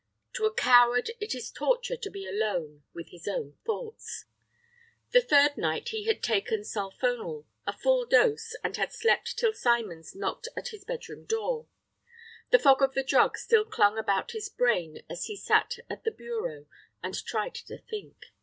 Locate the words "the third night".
5.11-5.89